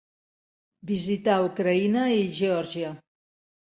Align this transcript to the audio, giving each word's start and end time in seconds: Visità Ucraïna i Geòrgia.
Visità 0.93 1.37
Ucraïna 1.51 2.09
i 2.25 2.29
Geòrgia. 2.43 2.95